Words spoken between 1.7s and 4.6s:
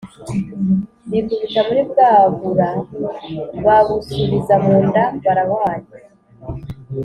bwa bura babusubiza